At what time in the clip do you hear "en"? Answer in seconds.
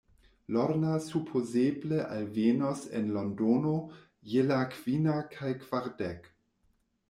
3.01-3.13